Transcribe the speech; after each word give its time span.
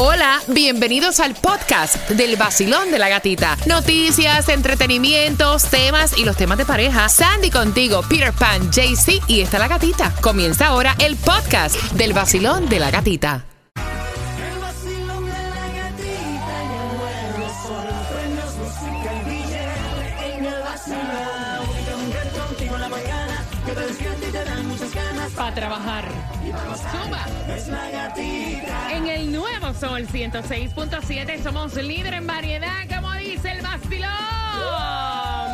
Hola, 0.00 0.40
bienvenidos 0.46 1.18
al 1.18 1.34
podcast 1.34 2.08
del 2.10 2.36
vacilón 2.36 2.92
de 2.92 3.00
la 3.00 3.08
gatita. 3.08 3.56
Noticias, 3.66 4.48
entretenimientos, 4.48 5.64
temas 5.64 6.16
y 6.16 6.24
los 6.24 6.36
temas 6.36 6.56
de 6.56 6.64
pareja. 6.64 7.08
Sandy 7.08 7.50
contigo, 7.50 8.02
Peter 8.08 8.32
Pan, 8.32 8.70
JC 8.70 9.20
y 9.26 9.40
está 9.40 9.58
la 9.58 9.66
gatita. 9.66 10.14
Comienza 10.20 10.68
ahora 10.68 10.94
el 11.00 11.16
podcast 11.16 11.74
del 11.94 12.12
vacilón 12.12 12.68
de 12.68 12.78
la 12.78 12.92
gatita. 12.92 13.44
El 13.74 14.60
vacilón 14.60 15.24
de 15.24 15.32
la 15.32 15.66
gatita 15.66 16.62
y 16.62 16.72
el 16.76 16.90
juego 16.96 17.48
son 17.66 17.84
premios, 18.14 18.54
música 18.54 19.10
y 19.14 19.30
DJ 19.30 20.36
en 20.36 20.44
el 20.44 20.62
vacilón. 20.62 21.66
Cambiar 21.90 22.28
contigo 22.46 22.74
en 22.76 22.80
la 22.82 22.88
mañana, 22.88 23.44
que 23.66 23.72
te 23.72 23.80
despierta 23.80 24.28
y 24.28 24.30
te 24.30 24.44
dan 24.44 24.68
muchas 24.68 24.94
ganas. 24.94 25.32
Para 25.32 25.54
trabajar. 25.56 26.04
Zumba. 26.48 27.26
Es 27.54 27.68
la 27.68 27.90
gatita. 27.90 28.92
En 28.92 29.06
el 29.06 29.32
nuevo 29.32 29.47
Sol 29.74 30.06
106.7 30.08 31.42
somos 31.42 31.74
líder 31.74 32.14
en 32.14 32.26
variedad, 32.26 32.88
como 32.88 33.12
dice 33.14 33.52
el 33.52 33.60
vacilón. 33.60 34.08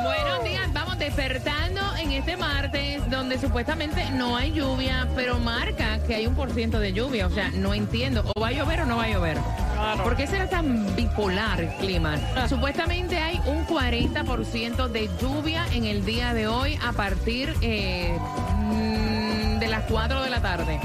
Buenos 0.05 0.45
días, 0.45 0.73
vamos 0.73 0.99
despertando 0.99 1.81
en 1.97 2.13
este 2.13 2.37
martes 2.37 3.11
donde 3.11 3.39
supuestamente 3.39 4.09
no 4.13 4.37
hay 4.37 4.53
lluvia, 4.53 5.09
pero 5.17 5.41
marca 5.41 5.99
que 6.07 6.15
hay 6.15 6.27
un 6.29 6.35
por 6.37 6.53
ciento 6.53 6.79
de 6.79 6.93
lluvia. 6.93 7.27
O 7.27 7.31
sea, 7.31 7.51
no 7.51 7.75
entiendo, 7.75 8.25
o 8.35 8.41
va 8.41 8.49
a 8.49 8.53
llover 8.53 8.83
o 8.83 8.87
no 8.87 8.99
va 8.99 9.05
a 9.05 9.09
llover. 9.09 9.37
¿Por 10.03 10.17
qué 10.17 10.29
será 10.29 10.49
tan 10.49 10.95
bipolar 10.95 11.61
el 11.61 11.75
clima? 11.77 12.17
Supuestamente 12.49 13.19
hay 13.19 13.41
un 13.47 13.67
40% 13.67 14.89
de 14.89 15.11
lluvia 15.21 15.67
en 15.73 15.87
el 15.87 16.05
día 16.05 16.33
de 16.35 16.47
hoy 16.47 16.79
a 16.87 16.93
partir 16.93 17.53
eh, 17.63 18.17
mm, 18.59 19.59
de 19.59 19.69
las 19.69 19.83
4 19.85 20.23
de 20.23 20.31
la 20.31 20.41
tarde. 20.41 20.79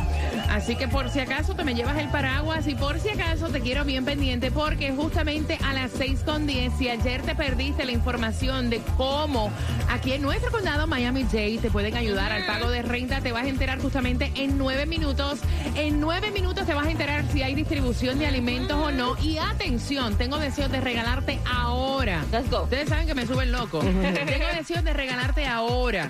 Así 0.50 0.76
que 0.76 0.88
por 0.88 1.10
si 1.10 1.20
acaso 1.20 1.54
te 1.54 1.64
me 1.64 1.76
llevas 1.76 1.98
el 1.98 2.10
paraguas 2.10 2.68
y 2.68 2.76
por 2.76 3.00
si 3.00 3.10
acaso 3.10 3.50
te 3.50 3.62
quiero 3.62 3.86
bien 3.86 4.04
pendiente 4.04 4.52
porque 4.52 4.92
justamente 4.92 5.60
a 5.64 5.74
las 5.74 5.92
6 5.92 6.22
con 6.26 6.48
10, 6.48 6.74
si 6.78 6.90
ayer 6.90 7.22
te 7.22 7.36
perdiste 7.36 7.86
la 7.86 7.92
información 7.92 8.70
de 8.70 8.82
cómo 8.98 9.52
aquí 9.90 10.14
en 10.14 10.22
nuestro 10.22 10.52
condado 10.52 10.88
Miami-Dade 10.88 11.60
te 11.62 11.70
pueden 11.70 11.96
ayudar 11.96 12.32
al 12.32 12.46
pago 12.46 12.72
de 12.72 12.82
renta, 12.82 13.22
te 13.22 13.32
vas 13.32 13.44
a 13.44 13.48
enterar 13.48 13.80
justamente 13.80 14.32
en 14.36 14.58
9 14.58 14.86
minutos. 14.86 15.40
En 15.76 16.00
9 16.00 16.32
minutos 16.32 16.66
te 16.66 16.74
vas 16.74 16.88
a 16.88 16.92
enterar 16.92 17.26
si 17.32 17.44
hay 17.44 17.54
distribución 17.54 18.18
de 18.18 18.28
alimentos 18.28 18.78
o 18.78 18.92
no. 18.92 19.18
Y 19.22 19.38
atención, 19.38 20.18
tengo 20.18 20.40
deseos 20.40 20.72
de 20.72 20.82
regalarte 20.82 21.40
ahora. 21.46 22.26
Let's 22.32 22.50
go. 22.50 22.64
Ustedes 22.64 22.90
saben 22.90 23.08
que 23.08 23.14
me 23.14 23.28
suben 23.28 23.52
loco. 23.52 23.80
tengo 23.80 24.48
deseos 24.56 24.84
de 24.84 24.94
regalarte 24.94 25.46
ahora 25.46 26.10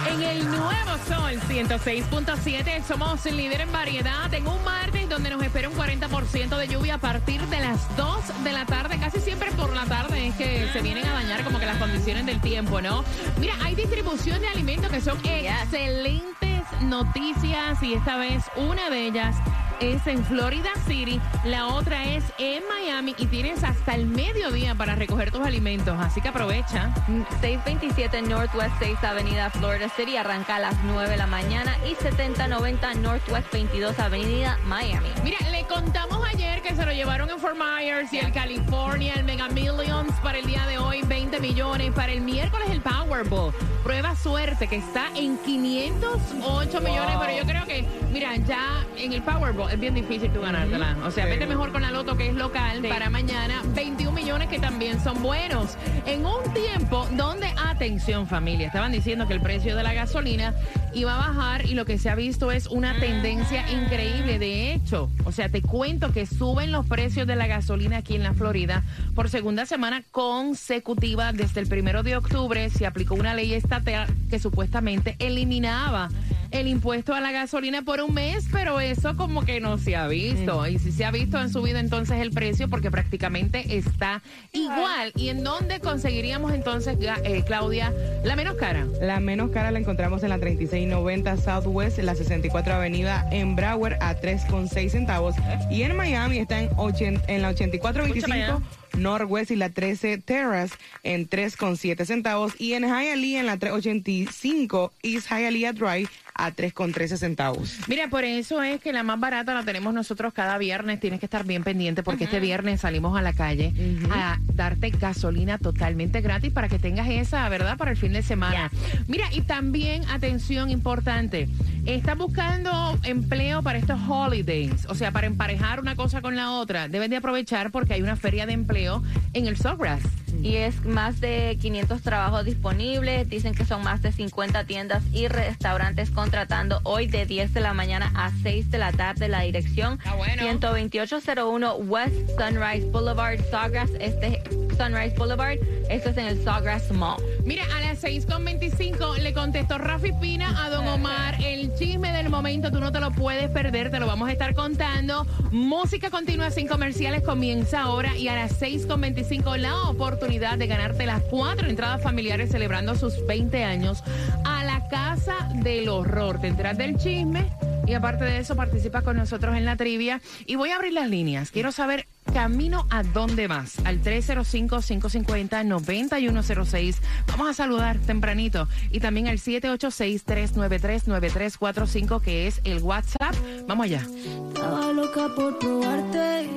En 0.06 0.22
el 0.22 0.46
nuevo 0.46 0.98
Sol 1.06 1.40
106.7 1.48 2.82
somos 2.86 3.26
el 3.26 3.36
líder 3.36 3.62
en 3.62 3.72
variedad 3.72 4.32
en 4.32 4.46
un 4.46 4.62
martes 4.64 5.08
donde 5.08 5.30
nos 5.30 5.42
espera 5.42 5.68
un 5.68 5.74
40% 5.76 6.56
de 6.56 6.68
lluvia 6.68 6.94
a 6.94 6.98
partir 6.98 7.40
de 7.48 7.60
las 7.60 7.96
2 7.96 8.44
de 8.44 8.52
la 8.52 8.64
tarde. 8.66 8.98
Casi 8.98 9.20
siempre 9.20 9.50
por 9.52 9.74
la 9.74 9.84
tarde 9.84 10.28
es 10.28 10.34
que 10.36 10.68
se 10.72 10.80
vienen 10.80 11.06
a 11.06 11.12
dañar 11.12 11.44
como 11.44 11.58
que 11.58 11.66
las 11.66 11.76
condiciones 11.76 12.26
del 12.26 12.40
tiempo, 12.40 12.80
¿no? 12.80 13.04
Mira, 13.38 13.54
hay 13.62 13.74
distribución 13.74 14.40
de 14.40 14.48
alimentos 14.48 14.90
que 14.90 15.00
son 15.00 15.18
excelentes 15.24 16.62
noticias 16.82 17.82
y 17.82 17.94
esta 17.94 18.16
vez 18.16 18.44
una 18.56 18.90
de 18.90 19.06
ellas 19.06 19.36
es 19.80 20.06
en 20.06 20.24
Florida 20.24 20.70
City, 20.86 21.20
la 21.44 21.68
otra 21.68 22.04
es 22.04 22.24
en 22.38 22.62
Miami 22.68 23.14
y 23.18 23.26
tienes 23.26 23.64
hasta 23.64 23.94
el 23.94 24.06
mediodía 24.06 24.74
para 24.74 24.94
recoger 24.94 25.30
tus 25.30 25.40
alimentos, 25.40 25.96
así 26.00 26.20
que 26.20 26.28
aprovecha. 26.28 26.92
627 27.40 28.22
Northwest 28.22 28.74
6 28.78 29.02
Avenida 29.02 29.50
Florida 29.50 29.88
City 29.88 30.16
arranca 30.16 30.56
a 30.56 30.60
las 30.60 30.76
9 30.84 31.10
de 31.10 31.16
la 31.16 31.26
mañana 31.26 31.76
y 31.90 31.94
7090 31.94 32.94
Northwest 32.94 33.52
22 33.52 33.98
Avenida 33.98 34.58
Miami. 34.66 35.08
Mira, 35.22 35.38
le 35.50 35.64
contamos 35.64 36.24
ayer 36.26 36.62
que 36.62 36.74
se 36.74 36.84
lo 36.84 36.92
llevaron 36.92 37.30
en 37.30 37.38
Fort 37.38 37.56
Myers 37.56 38.12
y 38.12 38.18
el 38.18 38.32
California, 38.32 39.14
el 39.14 39.24
Mega 39.24 39.48
Millions 39.48 40.12
para 40.22 40.38
el 40.38 40.46
día 40.46 40.66
de 40.66 40.78
hoy, 40.78 41.02
20 41.02 41.40
millones. 41.40 41.92
Para 41.94 42.12
el 42.12 42.20
miércoles 42.20 42.68
el 42.70 42.80
Powerball. 42.80 43.52
Prueba 43.82 44.16
suerte 44.16 44.66
que 44.66 44.76
está 44.76 45.08
en 45.14 45.36
508 45.38 46.80
millones, 46.80 47.16
pero 47.20 47.36
yo 47.36 47.44
creo 47.44 47.66
que, 47.66 47.84
mira, 48.10 48.36
ya 48.36 48.84
en 48.96 49.12
el 49.12 49.22
Powerball 49.22 49.63
es 49.68 49.78
bien 49.78 49.94
difícil 49.94 50.30
tú 50.32 50.40
ganártela. 50.40 50.96
O 51.04 51.10
sea, 51.10 51.26
vete 51.26 51.46
mejor 51.46 51.72
con 51.72 51.82
la 51.82 51.90
Loto 51.90 52.16
que 52.16 52.28
es 52.28 52.34
local 52.34 52.82
para 52.88 53.10
mañana, 53.10 53.62
21 53.74 54.12
millones 54.12 54.48
que 54.48 54.58
también 54.58 55.00
son 55.02 55.22
buenos. 55.22 55.76
En 56.06 56.24
un 56.26 56.42
tiempo 56.52 57.06
donde, 57.12 57.46
atención 57.56 58.26
familia, 58.26 58.66
estaban 58.66 58.92
diciendo 58.92 59.26
que 59.26 59.34
el 59.34 59.40
precio 59.40 59.76
de 59.76 59.82
la 59.82 59.94
gasolina 59.94 60.54
iba 60.94 61.14
a 61.14 61.28
bajar 61.28 61.66
y 61.66 61.74
lo 61.74 61.84
que 61.84 61.98
se 61.98 62.08
ha 62.08 62.14
visto 62.14 62.52
es 62.52 62.66
una 62.66 62.98
tendencia 62.98 63.64
increíble. 63.70 64.38
De 64.38 64.72
hecho, 64.72 65.10
o 65.24 65.32
sea, 65.32 65.48
te 65.48 65.62
cuento 65.62 66.12
que 66.12 66.26
suben 66.26 66.72
los 66.72 66.86
precios 66.86 67.26
de 67.26 67.36
la 67.36 67.46
gasolina 67.46 67.98
aquí 67.98 68.14
en 68.14 68.22
la 68.22 68.34
Florida 68.34 68.82
por 69.14 69.28
segunda 69.28 69.66
semana 69.66 70.02
consecutiva. 70.10 71.32
Desde 71.32 71.60
el 71.60 71.66
primero 71.66 72.02
de 72.02 72.16
octubre 72.16 72.70
se 72.70 72.86
aplicó 72.86 73.14
una 73.14 73.34
ley 73.34 73.54
estatal 73.54 74.08
que 74.30 74.38
supuestamente 74.38 75.16
eliminaba 75.18 76.08
el 76.54 76.68
impuesto 76.68 77.14
a 77.14 77.20
la 77.20 77.32
gasolina 77.32 77.82
por 77.82 78.00
un 78.00 78.14
mes, 78.14 78.44
pero 78.52 78.80
eso 78.80 79.16
como 79.16 79.44
que 79.44 79.60
no 79.60 79.76
se 79.78 79.96
ha 79.96 80.06
visto. 80.06 80.66
Y 80.68 80.78
si 80.78 80.92
se 80.92 81.04
ha 81.04 81.10
visto, 81.10 81.36
han 81.36 81.50
subido 81.52 81.78
entonces 81.78 82.20
el 82.20 82.30
precio 82.30 82.68
porque 82.68 82.90
prácticamente 82.90 83.76
está 83.76 84.22
igual. 84.52 85.12
¿Y 85.16 85.28
en 85.30 85.42
dónde 85.42 85.80
conseguiríamos 85.80 86.52
entonces, 86.54 86.96
eh, 87.24 87.42
Claudia, 87.46 87.92
la 88.24 88.36
menos 88.36 88.54
cara? 88.56 88.86
La 89.00 89.20
menos 89.20 89.50
cara 89.50 89.70
la 89.70 89.78
encontramos 89.80 90.22
en 90.22 90.28
la 90.30 90.38
3690 90.38 91.36
Southwest, 91.38 91.98
en 91.98 92.06
la 92.06 92.14
64 92.14 92.74
Avenida 92.74 93.26
en 93.32 93.56
Broward 93.56 93.94
a 94.00 94.14
3,6 94.20 94.90
centavos. 94.90 95.34
Y 95.70 95.82
en 95.82 95.96
Miami 95.96 96.38
está 96.38 96.60
en, 96.60 96.70
ochen- 96.70 97.20
en 97.26 97.42
la 97.42 97.50
Escucha 97.50 97.80
para 97.80 98.04
8425 98.04 98.62
Northwest 98.98 99.50
y 99.50 99.56
la 99.56 99.70
13 99.70 100.18
Terrace 100.18 100.74
en 101.02 101.28
3,7 101.28 102.04
centavos. 102.04 102.52
Y 102.60 102.74
en 102.74 102.84
Hialeah 102.84 103.40
en 103.40 103.46
la 103.46 103.56
385 103.56 104.92
East 105.02 105.28
Hialeah 105.28 105.72
Drive 105.72 106.08
a 106.34 106.52
3,13 106.52 107.16
centavos. 107.16 107.78
Mira, 107.88 108.08
por 108.08 108.24
eso 108.24 108.62
es 108.62 108.80
que 108.80 108.92
la 108.92 109.02
más 109.02 109.20
barata 109.20 109.54
la 109.54 109.62
tenemos 109.62 109.94
nosotros 109.94 110.32
cada 110.32 110.58
viernes. 110.58 111.00
Tienes 111.00 111.20
que 111.20 111.26
estar 111.26 111.44
bien 111.44 111.62
pendiente 111.62 112.02
porque 112.02 112.24
este 112.24 112.40
viernes 112.40 112.80
salimos 112.80 113.16
a 113.16 113.22
la 113.22 113.32
calle 113.32 113.72
a 114.10 114.38
darte 114.54 114.90
gasolina 114.90 115.58
totalmente 115.58 116.20
gratis 116.20 116.52
para 116.52 116.68
que 116.68 116.78
tengas 116.78 117.08
esa, 117.08 117.48
¿verdad? 117.48 117.76
Para 117.76 117.92
el 117.92 117.96
fin 117.96 118.12
de 118.12 118.22
semana. 118.22 118.70
Mira, 119.06 119.26
y 119.32 119.42
también, 119.42 120.04
atención 120.10 120.70
importante, 120.70 121.48
estás 121.86 122.18
buscando 122.18 122.98
empleo 123.04 123.62
para 123.62 123.78
estos 123.78 124.00
holidays, 124.08 124.86
o 124.88 124.94
sea, 124.94 125.12
para 125.12 125.26
emparejar 125.26 125.80
una 125.80 125.96
cosa 125.96 126.20
con 126.20 126.36
la 126.36 126.52
otra. 126.52 126.88
Debes 126.88 127.10
de 127.10 127.16
aprovechar 127.16 127.70
porque 127.70 127.94
hay 127.94 128.02
una 128.02 128.16
feria 128.16 128.46
de 128.46 128.52
empleo 128.52 129.02
en 129.32 129.46
el 129.46 129.56
Sawgrass. 129.56 130.02
Y 130.44 130.56
es 130.56 130.84
más 130.84 131.22
de 131.22 131.56
500 131.58 132.02
trabajos 132.02 132.44
disponibles. 132.44 133.26
Dicen 133.30 133.54
que 133.54 133.64
son 133.64 133.82
más 133.82 134.02
de 134.02 134.12
50 134.12 134.64
tiendas 134.64 135.02
y 135.10 135.26
restaurantes 135.26 136.10
contratando 136.10 136.80
hoy 136.82 137.06
de 137.06 137.24
10 137.24 137.54
de 137.54 137.60
la 137.62 137.72
mañana 137.72 138.12
a 138.14 138.30
6 138.42 138.70
de 138.70 138.76
la 138.76 138.92
tarde. 138.92 139.28
La 139.28 139.40
dirección 139.40 139.94
Está 139.94 140.14
bueno. 140.16 140.42
12801 140.42 141.76
West 141.76 142.30
Sunrise 142.38 142.86
Boulevard, 142.90 143.40
Sawgrass. 143.50 143.90
Este 143.98 144.42
Sunrise 144.76 145.14
Boulevard. 145.16 145.58
Esto 145.88 146.10
es 146.10 146.16
en 146.16 146.26
el 146.26 146.42
Sawgrass 146.42 146.90
Mall. 146.92 147.22
Mira, 147.44 147.64
a 147.76 147.80
las 147.80 148.02
6.25 148.02 149.18
le 149.18 149.32
contestó 149.32 149.78
Rafi 149.78 150.12
Pina 150.20 150.64
a 150.64 150.70
Don 150.70 150.86
Omar 150.88 151.36
el 151.44 151.74
chisme 151.74 152.12
del 152.12 152.30
momento. 152.30 152.70
Tú 152.70 152.80
no 152.80 152.92
te 152.92 153.00
lo 153.00 153.10
puedes 153.10 153.50
perder, 153.50 153.90
te 153.90 154.00
lo 154.00 154.06
vamos 154.06 154.28
a 154.28 154.32
estar 154.32 154.54
contando. 154.54 155.26
Música 155.50 156.10
continua 156.10 156.50
sin 156.50 156.66
comerciales 156.66 157.22
comienza 157.22 157.82
ahora 157.82 158.16
y 158.16 158.28
a 158.28 158.34
las 158.34 158.60
6.25 158.60 159.56
la 159.58 159.82
oportunidad 159.82 160.58
de 160.58 160.66
ganarte 160.66 161.06
las 161.06 161.22
cuatro 161.22 161.68
entradas 161.68 162.02
familiares 162.02 162.50
celebrando 162.50 162.94
sus 162.96 163.26
20 163.26 163.64
años 163.64 164.02
a 164.44 164.64
la 164.64 164.88
Casa 164.88 165.48
del 165.54 165.88
Horror. 165.88 166.40
Te 166.40 166.48
enteras 166.48 166.78
del 166.78 166.96
chisme 166.96 167.50
y 167.86 167.94
aparte 167.94 168.24
de 168.24 168.38
eso 168.38 168.56
participas 168.56 169.02
con 169.02 169.16
nosotros 169.16 169.56
en 169.56 169.64
la 169.64 169.76
trivia. 169.76 170.20
Y 170.46 170.56
voy 170.56 170.70
a 170.70 170.76
abrir 170.76 170.92
las 170.92 171.08
líneas. 171.08 171.50
Quiero 171.50 171.72
saber 171.72 172.06
camino 172.34 172.86
a 172.90 173.02
dónde 173.04 173.46
vas. 173.46 173.76
Al 173.84 174.02
305-550-9106. 174.02 176.96
Vamos 177.28 177.48
a 177.48 177.54
saludar 177.54 177.96
tempranito. 177.98 178.68
Y 178.90 178.98
también 179.00 179.28
al 179.28 179.38
786-393-9345, 179.38 182.20
que 182.20 182.48
es 182.48 182.60
el 182.64 182.82
WhatsApp. 182.82 183.34
Vamos 183.66 183.84
allá. 183.84 184.02
Estaba 184.48 184.92
loca 184.92 185.28
por 185.34 185.58
probarte. 185.58 186.50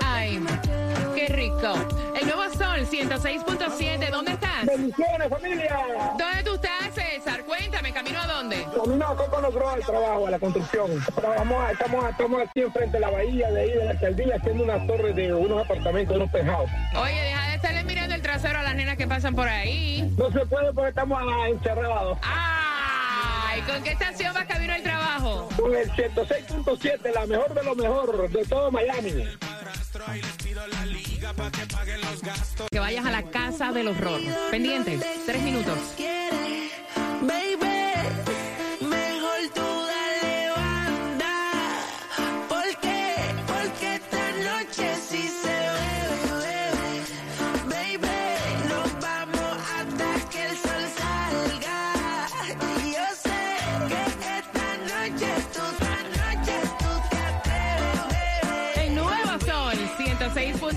Ay, 0.00 0.42
qué 1.14 1.28
rico. 1.28 1.74
El 2.18 2.26
nuevo 2.26 2.42
Sol 2.54 2.88
106.7. 2.90 4.10
¿Dónde 4.10 4.32
estás? 4.32 4.66
Bendiciones, 4.66 5.28
familia. 5.28 5.78
¿Dónde 6.18 6.42
tú 6.42 6.54
estás, 6.54 6.92
César? 6.94 7.44
Cuéntame, 8.42 8.64
¿camino 8.74 9.06
a 9.06 9.14
dónde? 9.14 9.22
A 9.22 9.26
Coco 9.26 9.40
Logró 9.40 9.70
al 9.70 9.80
trabajo, 9.80 10.26
a 10.26 10.30
la 10.30 10.38
construcción. 10.38 11.04
Trabajamos, 11.14 11.70
estamos, 11.70 12.10
estamos 12.10 12.42
aquí 12.42 12.60
enfrente 12.62 12.96
de 12.96 13.00
la 13.00 13.10
bahía 13.10 13.50
de 13.50 13.60
ahí 13.60 13.70
de 13.70 13.84
la 13.84 13.90
alcaldía 13.92 14.36
haciendo 14.36 14.64
unas 14.64 14.86
torres 14.86 15.16
de 15.16 15.32
unos 15.32 15.64
apartamentos, 15.64 16.16
unos 16.16 16.30
pejados. 16.30 16.70
Oye, 16.96 17.22
deja 17.22 17.48
de 17.48 17.54
estarle 17.54 17.84
mirando 17.84 18.14
el 18.14 18.22
trasero 18.22 18.58
a 18.58 18.62
las 18.62 18.74
nenas 18.74 18.96
que 18.96 19.06
pasan 19.06 19.34
por 19.34 19.48
ahí. 19.48 20.12
No 20.18 20.30
se 20.30 20.46
puede 20.46 20.72
porque 20.72 20.88
estamos 20.88 21.22
encerrados. 21.48 22.18
Ay, 22.22 23.60
¿con 23.62 23.82
qué 23.82 23.92
estación 23.92 24.34
vas 24.34 24.46
camino 24.46 24.72
al 24.72 24.82
trabajo? 24.82 25.48
Con 25.56 25.74
el 25.74 25.90
106.7, 25.92 27.14
la 27.14 27.26
mejor 27.26 27.54
de 27.54 27.62
lo 27.62 27.74
mejor 27.74 28.30
de 28.30 28.44
todo 28.44 28.70
Miami. 28.70 29.24
Que 32.70 32.78
vayas 32.78 33.04
a 33.04 33.10
la 33.10 33.22
casa 33.22 33.72
del 33.72 33.88
horror. 33.88 34.20
Pendientes, 34.50 35.00
tres 35.26 35.42
minutos. 35.42 35.78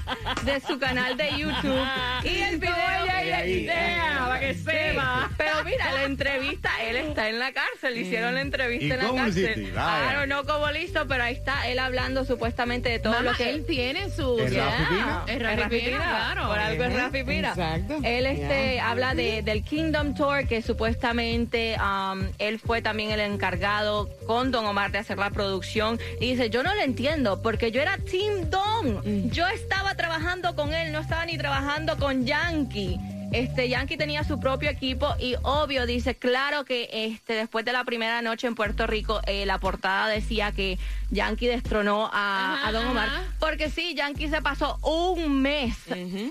de 0.44 0.60
su 0.60 0.78
canal 0.78 1.16
de 1.16 1.30
YouTube. 1.30 1.86
Y 2.24 2.40
el 2.42 2.58
video... 2.58 2.74
ella, 3.04 3.44
ella, 3.44 4.18
para 4.18 4.40
que 4.40 4.54
Sí, 4.54 4.64
sepa. 4.64 5.30
Pero 5.36 5.57
mira, 5.68 5.92
la 5.92 6.04
entrevista, 6.04 6.70
él 6.82 6.96
está 6.96 7.28
en 7.28 7.38
la 7.38 7.52
cárcel, 7.52 7.94
le 7.94 8.00
hicieron 8.00 8.34
la 8.34 8.40
entrevista 8.40 8.86
¿Y 8.86 8.90
en 8.90 8.98
la 8.98 9.06
cómo 9.06 9.22
cárcel. 9.22 9.70
Claro, 9.72 10.26
no 10.26 10.44
como 10.44 10.70
listo, 10.70 11.06
pero 11.06 11.24
ahí 11.24 11.34
está 11.34 11.68
él 11.68 11.78
hablando 11.78 12.24
supuestamente 12.24 12.88
de 12.88 12.98
todo 12.98 13.12
Mamá, 13.12 13.30
lo 13.30 13.36
que 13.36 13.50
él 13.50 13.64
tiene 13.66 14.10
su... 14.10 14.38
¿Es. 14.38 14.54
Rafi 14.54 14.84
Pina? 14.88 15.24
Es 15.26 15.42
Rafi 15.42 15.80
Pina, 15.80 15.98
claro. 15.98 16.48
Por 16.48 16.58
algo 16.58 16.84
es. 16.84 16.94
Rafi 16.94 17.24
Pina. 17.24 17.48
Exacto. 17.50 17.98
Él 18.02 18.26
este 18.26 18.80
habla 18.80 19.14
de, 19.14 19.42
del 19.42 19.62
Kingdom 19.62 20.14
Tour, 20.14 20.46
que 20.46 20.62
supuestamente 20.62 21.76
um, 21.78 22.26
él 22.38 22.58
fue 22.58 22.82
también 22.82 23.10
el 23.10 23.20
encargado 23.20 24.08
con 24.26 24.50
Don 24.50 24.64
Omar 24.66 24.90
de 24.90 24.98
hacer 24.98 25.18
la 25.18 25.30
producción. 25.30 25.98
Y 26.20 26.32
dice, 26.32 26.50
yo 26.50 26.62
no 26.62 26.74
lo 26.74 26.82
entiendo, 26.82 27.42
porque 27.42 27.70
yo 27.70 27.80
era 27.80 27.98
Team 27.98 28.50
Don. 28.50 29.30
Yo 29.30 29.46
estaba 29.48 29.94
trabajando 29.94 30.54
con 30.54 30.72
él, 30.74 30.92
no 30.92 31.00
estaba 31.00 31.26
ni 31.26 31.36
trabajando 31.36 31.96
con 31.98 32.24
Yankee. 32.26 32.98
Este 33.32 33.68
Yankee 33.68 33.96
tenía 33.98 34.24
su 34.24 34.40
propio 34.40 34.70
equipo 34.70 35.14
y 35.20 35.34
obvio 35.42 35.84
dice, 35.84 36.14
claro 36.16 36.64
que 36.64 36.88
este 36.92 37.34
después 37.34 37.64
de 37.64 37.72
la 37.72 37.84
primera 37.84 38.22
noche 38.22 38.46
en 38.46 38.54
Puerto 38.54 38.86
Rico 38.86 39.20
eh, 39.26 39.44
la 39.44 39.58
portada 39.58 40.08
decía 40.08 40.52
que 40.52 40.78
Yankee 41.10 41.46
destronó 41.46 42.06
a, 42.12 42.54
Ajá, 42.54 42.68
a 42.68 42.72
Don 42.72 42.86
Omar 42.86 43.08
ajá. 43.08 43.22
porque 43.38 43.68
sí, 43.70 43.94
Yankee 43.94 44.28
se 44.28 44.40
pasó 44.40 44.78
un 44.82 45.42
mes, 45.42 45.76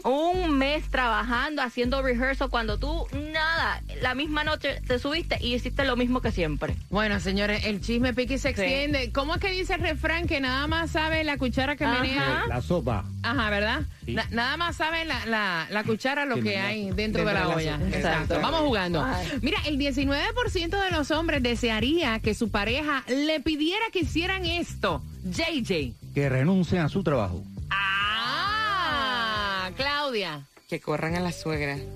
un 0.03 0.57
mes 0.57 0.89
trabajando, 0.89 1.61
haciendo 1.61 2.01
rehearsal 2.01 2.49
cuando 2.49 2.77
tú 2.79 3.05
nada, 3.31 3.81
la 4.01 4.15
misma 4.15 4.43
noche 4.43 4.81
te 4.87 4.97
subiste 4.97 5.37
y 5.39 5.53
hiciste 5.53 5.85
lo 5.85 5.95
mismo 5.97 6.21
que 6.21 6.31
siempre. 6.31 6.75
Bueno, 6.89 7.19
señores, 7.19 7.65
el 7.65 7.79
chisme 7.81 8.13
piqui 8.13 8.37
se 8.39 8.47
Sí. 8.55 8.61
extiende. 8.61 9.11
¿Cómo 9.11 9.35
es 9.35 9.41
que 9.41 9.51
dice 9.51 9.75
el 9.75 9.81
refrán 9.81 10.25
que 10.27 10.39
nada 10.39 10.65
más 10.67 10.91
sabe 10.91 11.23
la 11.23 11.37
cuchara 11.37 11.75
que 11.75 11.83
Ajá. 11.85 12.01
menea? 12.01 12.43
La 12.47 12.61
sopa. 12.61 13.03
Ajá, 13.23 13.49
¿verdad? 13.49 13.81
Sí. 14.05 14.13
Na- 14.15 14.27
nada 14.31 14.57
más 14.57 14.77
sabe 14.77 15.03
la, 15.05 15.25
la, 15.25 15.67
la 15.69 15.83
cuchara 15.83 16.25
lo 16.25 16.41
que 16.41 16.57
hay 16.57 16.86
dentro, 16.95 17.23
Dentro 17.23 17.25
de 17.25 17.33
la 17.33 17.39
de 17.41 17.47
la 17.47 17.55
olla. 17.55 17.75
Exacto. 17.75 17.97
Exacto. 17.97 18.39
Vamos 18.41 18.61
jugando. 18.61 19.03
Ay. 19.03 19.27
Mira, 19.41 19.59
el 19.65 19.77
19% 19.77 20.83
de 20.83 20.91
los 20.91 21.11
hombres 21.11 21.43
desearía 21.43 22.19
que 22.19 22.33
su 22.33 22.49
pareja 22.51 23.03
le 23.07 23.39
pidiera 23.39 23.85
que 23.91 23.99
hicieran 23.99 24.45
esto. 24.45 25.01
JJ. 25.25 25.93
Que 26.13 26.29
renuncien 26.29 26.81
a 26.81 26.89
su 26.89 27.03
trabajo. 27.03 27.43
Ah, 27.69 29.69
Claudia. 29.75 30.45
Que 30.69 30.81
corran 30.81 31.15
a 31.15 31.19
la 31.21 31.31
suegra. 31.31 31.77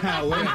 Ah, 0.00 0.22
bueno. 0.22 0.48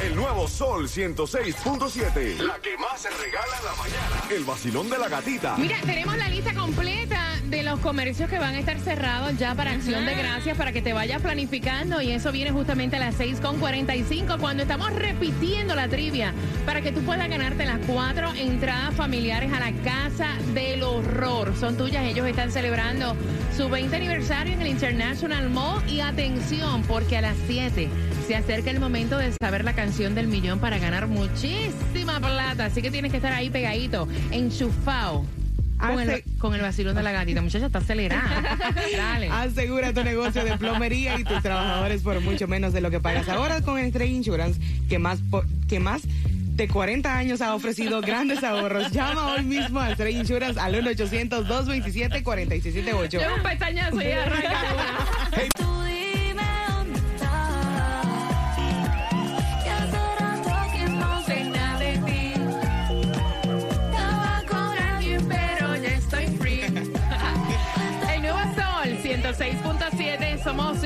El 0.03 0.15
nuevo 0.15 0.47
Sol 0.47 0.89
106.7. 0.89 2.39
La 2.39 2.59
que 2.59 2.77
más 2.79 3.01
se 3.01 3.11
regala 3.11 3.57
en 3.59 3.65
la 3.65 3.75
mañana. 3.77 4.23
El 4.31 4.45
vacilón 4.45 4.91
de 4.91 4.99
la 4.99 5.09
gatita. 5.09 5.57
Mira, 5.57 5.79
tenemos 5.85 6.17
la 6.17 6.29
lista 6.29 6.55
completa 6.55 7.26
de 7.51 7.63
los 7.63 7.79
comercios 7.81 8.29
que 8.29 8.39
van 8.39 8.55
a 8.55 8.59
estar 8.59 8.79
cerrados 8.81 9.37
ya 9.39 9.55
para 9.55 9.73
Acción 9.73 10.05
de 10.05 10.15
Gracias 10.15 10.57
para 10.57 10.73
que 10.73 10.83
te 10.83 10.93
vayas 10.93 11.23
planificando 11.23 12.01
y 12.01 12.11
eso 12.11 12.33
viene 12.33 12.51
justamente 12.51 12.97
a 12.97 12.99
las 12.99 13.19
6.45 13.19 14.39
cuando 14.39 14.63
estamos 14.63 14.93
repitiendo 14.93 15.75
la 15.75 15.89
trivia 15.89 16.33
para 16.65 16.81
que 16.83 16.93
tú 16.93 17.03
puedas 17.03 17.29
ganarte 17.29 17.65
las 17.65 17.79
cuatro 17.87 18.33
entradas 18.35 18.95
familiares 18.95 19.53
a 19.53 19.61
la 19.61 19.73
Casa 19.83 20.29
del 20.55 20.83
Horror. 20.83 21.55
Son 21.57 21.77
tuyas, 21.77 22.05
ellos 22.05 22.27
están 22.27 22.51
celebrando 22.51 23.15
su 23.57 23.69
20 23.69 23.95
aniversario 23.95 24.55
en 24.55 24.63
el 24.63 24.69
International 24.69 25.49
Mall 25.49 25.89
y 25.89 26.01
atención 26.01 26.83
porque 26.83 27.17
a 27.17 27.21
las 27.21 27.37
7 27.47 27.89
se 28.27 28.35
acerca 28.35 28.71
el 28.71 28.81
momento 28.81 29.19
de 29.19 29.33
saber 29.41 29.65
la 29.65 29.75
canción 29.75 30.15
del 30.15 30.27
millón 30.27 30.59
para 30.59 30.79
ganar 30.79 31.07
muchísima 31.07 32.19
plata, 32.19 32.65
así 32.67 32.83
que 32.83 32.91
tienes 32.91 33.13
que 33.13 33.19
estar 33.19 33.33
ahí 33.33 33.51
pegadito, 33.51 34.09
enchufado. 34.33 35.25
Con 35.79 36.01
el, 36.01 36.25
con 36.39 36.55
el 36.55 36.63
vacilón 36.63 36.97
de 36.97 37.03
la 37.03 37.13
gatita. 37.13 37.43
Muchacha, 37.43 37.67
está 37.67 37.79
acelerada. 37.79 38.57
Dale. 38.97 39.29
Asegura 39.29 39.93
tu 39.93 40.03
negocio 40.03 40.45
de 40.45 40.57
plomería 40.57 41.19
y 41.19 41.25
tus 41.25 41.43
trabajadores 41.43 42.03
por 42.03 42.21
mucho 42.21 42.49
menos 42.49 42.73
de 42.73 42.81
lo 42.81 42.91
que 42.91 43.01
pagas 43.01 43.29
ahora 43.29 43.61
con 43.61 43.79
Stray 43.89 44.15
Insurance, 44.15 44.59
que 44.89 44.99
más, 44.99 45.19
que 45.69 45.81
más 45.81 46.03
de 46.57 46.69
40 46.69 47.17
años 47.17 47.41
ha 47.43 47.55
ofrecido 47.55 48.01
grandes 48.01 48.43
ahorros. 48.43 48.91
Llama 48.91 49.35
hoy 49.35 49.45
mismo 49.45 49.79
a 49.81 49.93
Stray 49.93 50.17
Insurance 50.17 50.59
al 50.59 50.75
1-800-227-4678. 50.77 53.11
Lleva 53.11 53.35
un 53.35 53.43
pestañazo 53.43 54.01
y 54.01 54.11
arranca 54.11 55.07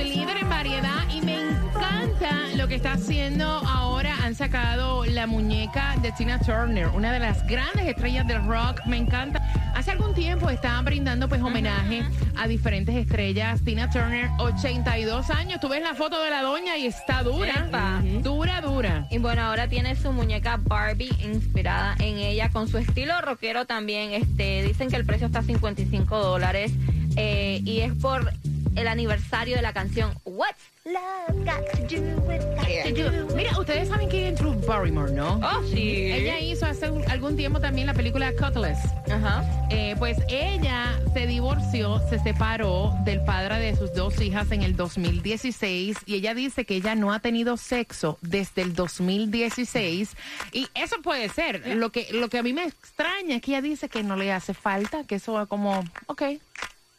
106.7, 0.00 0.04
somos 0.04 0.04
líder 0.04 0.36
en 0.38 0.48
variedad 0.48 1.08
y 1.12 1.20
me 1.20 1.40
encanta 1.40 2.48
lo 2.56 2.68
que 2.68 2.76
está 2.76 2.92
haciendo 2.92 3.44
ahora. 3.44 4.16
Han 4.24 4.34
sacado 4.34 5.04
la 5.04 5.26
muñeca 5.26 5.96
de 6.00 6.12
Tina 6.12 6.38
Turner, 6.38 6.88
una 6.88 7.12
de 7.12 7.18
las 7.18 7.46
grandes 7.46 7.86
estrellas 7.86 8.26
del 8.26 8.44
rock. 8.46 8.80
Me 8.86 8.96
encanta. 8.96 9.40
Hace 9.74 9.90
algún 9.90 10.14
tiempo 10.14 10.50
estaban 10.50 10.84
brindando 10.84 11.28
pues 11.28 11.42
homenaje 11.42 12.02
a 12.36 12.46
diferentes 12.48 12.94
estrellas. 12.94 13.60
Tina 13.62 13.90
Turner, 13.90 14.30
82 14.38 15.30
años. 15.30 15.60
Tú 15.60 15.68
ves 15.68 15.82
la 15.82 15.94
foto 15.94 16.22
de 16.22 16.30
la 16.30 16.42
doña 16.42 16.76
y 16.76 16.86
está 16.86 17.22
dura. 17.22 17.66
Epa. 17.66 18.02
Dura, 18.22 18.60
dura. 18.60 19.06
Y 19.10 19.18
bueno, 19.18 19.42
ahora 19.42 19.68
tiene 19.68 19.96
su 19.96 20.12
muñeca 20.12 20.58
Barbie 20.62 21.10
inspirada 21.22 21.94
en 21.98 22.18
ella, 22.18 22.50
con 22.50 22.68
su 22.68 22.78
estilo 22.78 23.20
rockero 23.20 23.66
también. 23.66 24.12
Este, 24.12 24.62
dicen 24.62 24.88
que 24.88 24.96
el 24.96 25.04
precio 25.04 25.26
está 25.26 25.40
a 25.40 25.42
55 25.42 26.18
dólares 26.18 26.72
eh, 27.16 27.60
y 27.64 27.80
es 27.80 27.92
por 27.94 28.32
el 28.80 28.88
aniversario 28.88 29.56
de 29.56 29.62
la 29.62 29.72
canción 29.72 30.12
What's 30.24 30.58
Love 30.84 31.44
Got 31.44 31.88
to 31.88 31.96
Do 31.96 32.20
with 32.26 32.40
Got 32.56 32.94
to 32.94 33.10
Do. 33.26 33.34
Mira, 33.36 33.58
ustedes 33.58 33.88
saben 33.88 34.08
que 34.08 34.28
es 34.28 34.38
Drew 34.38 34.54
Barrymore, 34.66 35.12
¿no? 35.12 35.38
Oh, 35.42 35.62
sí. 35.70 36.10
Ella 36.10 36.38
hizo 36.40 36.64
hace 36.66 36.88
un- 36.90 37.08
algún 37.10 37.36
tiempo 37.36 37.60
también 37.60 37.86
la 37.86 37.94
película 37.94 38.32
Cutlass. 38.32 38.78
Ajá. 39.10 39.44
Eh, 39.70 39.94
pues 39.98 40.16
ella 40.28 40.98
se 41.12 41.26
divorció, 41.26 42.00
se 42.08 42.18
separó 42.20 42.94
del 43.04 43.22
padre 43.24 43.58
de 43.60 43.76
sus 43.76 43.92
dos 43.94 44.18
hijas 44.20 44.50
en 44.52 44.62
el 44.62 44.74
2016 44.76 45.98
y 46.06 46.14
ella 46.14 46.34
dice 46.34 46.64
que 46.64 46.76
ella 46.76 46.94
no 46.94 47.12
ha 47.12 47.20
tenido 47.20 47.56
sexo 47.58 48.16
desde 48.22 48.62
el 48.62 48.74
2016 48.74 50.16
y 50.52 50.68
eso 50.74 50.96
puede 51.02 51.28
ser. 51.28 51.76
Lo 51.76 51.90
que, 51.90 52.08
lo 52.12 52.28
que 52.30 52.38
a 52.38 52.42
mí 52.42 52.52
me 52.54 52.64
extraña 52.64 53.36
es 53.36 53.42
que 53.42 53.50
ella 53.52 53.62
dice 53.62 53.88
que 53.90 54.02
no 54.02 54.16
le 54.16 54.32
hace 54.32 54.54
falta, 54.54 55.04
que 55.04 55.16
eso 55.16 55.40
es 55.42 55.48
como, 55.48 55.84
ok. 56.06 56.22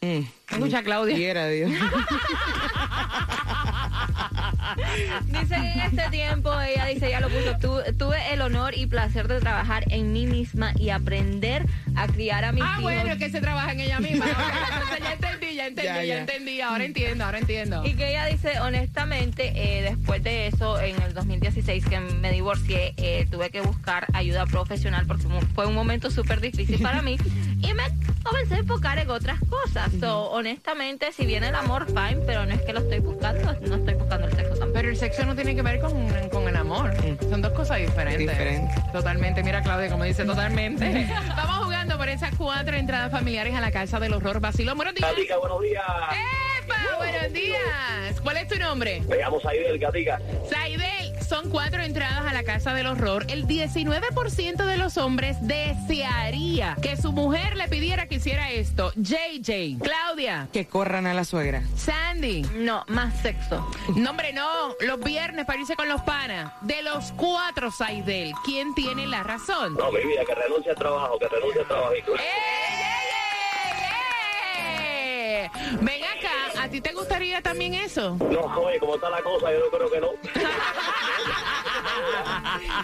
Mm. 0.02 0.22
Escucha, 0.50 0.82
Claudia. 0.82 1.14
Quiera 1.16 1.46
Dios. 1.48 1.70
Dice 5.26 5.54
que 5.54 5.72
en 5.72 5.80
este 5.80 6.08
tiempo, 6.10 6.60
ella 6.60 6.86
dice, 6.86 7.08
ya 7.10 7.20
lo 7.20 7.28
puso, 7.28 7.56
"Tu- 7.60 7.94
tuve 7.96 8.32
el 8.32 8.40
honor 8.40 8.74
y 8.76 8.86
placer 8.86 9.28
de 9.28 9.38
trabajar 9.40 9.84
en 9.92 10.12
mí 10.12 10.26
misma 10.26 10.72
y 10.78 10.90
aprender 10.90 11.66
a 11.94 12.06
criar 12.08 12.44
a 12.44 12.52
mis 12.52 12.62
Ah, 12.64 12.70
hijos. 12.72 12.82
bueno, 12.82 13.16
que 13.18 13.30
se 13.30 13.40
trabaja 13.40 13.72
en 13.72 13.80
ella 13.80 14.00
misma. 14.00 14.26
Ya 15.02 15.12
entendí, 15.14 15.54
ya 15.56 15.66
entendí, 15.66 15.88
Ya, 15.88 15.96
ya, 15.96 16.04
ya. 16.04 16.18
entendí. 16.20 16.60
Ahora 16.60 16.84
entiendo, 16.84 17.24
ahora 17.24 17.38
entiendo. 17.38 17.84
Y 17.84 17.94
que 17.94 18.10
ella 18.10 18.26
dice, 18.26 18.60
honestamente, 18.60 19.52
eh, 19.54 19.82
después 19.82 20.22
de 20.22 20.46
eso, 20.48 20.80
en 20.80 21.00
el 21.02 21.12
2016 21.14 21.84
que 21.86 21.98
me 22.00 22.30
divorcié, 22.32 22.94
eh, 22.96 23.26
tuve 23.30 23.50
que 23.50 23.60
buscar 23.60 24.06
ayuda 24.12 24.46
profesional 24.46 25.06
porque 25.06 25.26
fue 25.54 25.66
un 25.66 25.74
momento 25.74 26.10
súper 26.10 26.40
difícil 26.40 26.80
para 26.80 27.02
mí 27.02 27.16
y 27.62 27.74
me 27.74 27.84
comencé 28.22 28.54
a 28.54 28.58
enfocar 28.58 28.98
en 28.98 29.10
otras 29.10 29.38
cosas. 29.48 29.90
So, 30.00 30.30
honestamente, 30.30 31.12
si 31.12 31.26
viene 31.26 31.48
el 31.48 31.54
amor, 31.54 31.86
fine, 31.86 32.22
pero 32.26 32.46
no 32.46 32.54
es 32.54 32.62
que 32.62 32.72
lo 32.72 32.80
estoy 32.80 33.00
buscando, 33.00 33.52
no 33.60 33.76
estoy 33.76 33.94
buscando 33.94 34.26
el 34.26 34.34
sexo 34.34 34.50
tampoco. 34.50 34.72
Pero 34.72 34.88
el 34.88 34.96
sexo 34.96 35.24
no 35.24 35.34
tiene 35.34 35.54
que 35.54 35.62
ver 35.62 35.80
con, 35.80 36.08
con 36.30 36.48
el 36.48 36.56
amor. 36.56 36.92
Son 37.28 37.42
dos 37.42 37.52
cosas 37.52 37.78
diferentes. 37.78 38.36
Totalmente. 38.92 39.42
Mira, 39.42 39.62
Claudia, 39.62 39.90
como 39.90 40.04
dice, 40.04 40.24
totalmente. 40.24 41.08
Vamos 41.36 41.64
jugando 41.64 41.96
por 41.98 42.08
esas 42.08 42.34
cuatro 42.36 42.76
entradas 42.76 43.10
familiares 43.10 43.54
a 43.54 43.60
la 43.60 43.70
casa 43.70 43.98
del 44.00 44.14
horror. 44.14 44.40
Vacilón, 44.40 44.76
buenos 44.76 44.94
días. 44.94 45.10
Gatica, 45.10 45.38
buenos 45.38 45.62
días. 45.62 45.84
¡Epa! 46.62 46.96
Buenos 46.98 47.32
días. 47.32 48.20
¿Cuál 48.22 48.36
es 48.36 48.48
tu 48.48 48.58
nombre? 48.58 49.02
Me 49.08 49.16
llamo 49.16 49.40
Saidel, 49.40 49.78
Gatica. 49.78 50.20
Saidel, 50.48 51.01
son 51.32 51.48
cuatro 51.48 51.80
entradas 51.82 52.26
a 52.26 52.34
la 52.34 52.44
casa 52.44 52.74
del 52.74 52.86
horror. 52.86 53.24
El 53.30 53.46
19% 53.46 54.66
de 54.66 54.76
los 54.76 54.98
hombres 54.98 55.38
desearía 55.40 56.76
que 56.82 56.94
su 56.98 57.10
mujer 57.10 57.56
le 57.56 57.68
pidiera 57.68 58.06
que 58.06 58.16
hiciera 58.16 58.50
esto. 58.50 58.92
JJ, 58.96 59.78
Claudia, 59.82 60.48
Que 60.52 60.66
corran 60.66 61.06
a 61.06 61.14
la 61.14 61.24
suegra. 61.24 61.62
Sandy. 61.74 62.42
No, 62.56 62.84
más 62.88 63.18
sexo. 63.22 63.66
No, 63.96 64.10
hombre, 64.10 64.34
no. 64.34 64.74
Los 64.80 65.00
viernes 65.00 65.46
para 65.46 65.58
irse 65.58 65.74
con 65.74 65.88
los 65.88 66.02
panas. 66.02 66.52
De 66.60 66.82
los 66.82 67.12
cuatro, 67.12 67.70
Saidel, 67.70 68.34
¿quién 68.44 68.74
tiene 68.74 69.06
la 69.06 69.22
razón? 69.22 69.74
No, 69.76 69.90
mi 69.90 70.04
vida, 70.04 70.26
que 70.26 70.34
renuncie 70.34 70.72
al 70.72 70.76
trabajo, 70.76 71.18
que 71.18 71.28
renuncie 71.28 71.62
al 71.62 71.66
trabajo. 71.66 71.92
¡Ey, 71.92 72.02
ey, 72.08 72.61
ey! 75.42 75.50
Ven 75.80 76.02
acá, 76.04 76.62
¿a 76.62 76.68
ti 76.68 76.80
te 76.80 76.92
gustaría 76.92 77.42
también 77.42 77.74
eso? 77.74 78.16
No, 78.30 78.40
oye, 78.60 78.78
como 78.78 78.94
está 78.96 79.10
la 79.10 79.22
cosa, 79.22 79.52
yo 79.52 79.60
no 79.60 79.70
creo 79.76 79.90
que 79.90 80.00
no. 80.00 80.08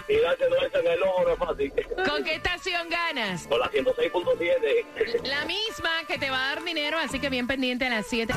y 0.07 0.17
darse 0.17 0.49
nuestro 0.49 0.81
en 0.81 0.87
el 0.87 1.03
ojo 1.03 1.23
no 1.23 1.33
es 1.33 1.39
fácil. 1.39 1.73
¿Con 2.07 2.23
qué 2.23 2.35
estación 2.35 2.89
ganas? 2.89 3.47
Con 3.47 3.59
la 3.59 3.69
106.7. 3.71 5.23
La 5.23 5.45
misma 5.45 5.89
que 6.07 6.17
te 6.17 6.29
va 6.29 6.37
a 6.37 6.55
dar 6.55 6.63
dinero, 6.63 6.97
así 6.97 7.19
que 7.19 7.29
bien 7.29 7.47
pendiente 7.47 7.85
a 7.85 7.89
las 7.89 8.07
7. 8.07 8.33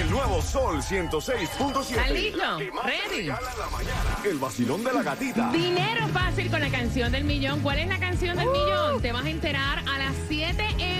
El 0.00 0.10
nuevo 0.10 0.40
Sol 0.42 0.82
106.7. 0.82 1.90
¿Estás 1.90 2.10
listo? 2.10 2.58
Ready. 2.84 3.30
El 4.24 4.38
vacilón 4.38 4.84
de 4.84 4.92
la 4.92 5.02
gatita. 5.02 5.50
Dinero 5.52 6.06
fácil 6.08 6.50
con 6.50 6.60
la 6.60 6.70
canción 6.70 7.12
del 7.12 7.24
millón. 7.24 7.60
¿Cuál 7.60 7.78
es 7.78 7.88
la 7.88 7.98
canción 7.98 8.36
del 8.36 8.48
millón? 8.48 9.02
Te 9.02 9.12
vas 9.12 9.24
a 9.24 9.30
enterar 9.30 9.78
a 9.80 9.98
las 9.98 10.14
7 10.28 10.64
en 10.78 10.97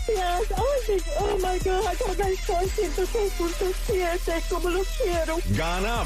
Gracias. 0.07 1.03
Oh 1.19 1.37
my 1.37 1.59
God, 1.59 1.87
acá 1.87 2.29
estoy 2.29 2.65
106.7, 2.65 4.49
como 4.49 4.69
lo 4.69 4.81
quiero. 5.03 5.37
Gana 5.49 6.05